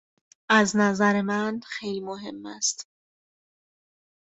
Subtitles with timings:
[0.49, 2.87] از نظر من خیلی مهم است.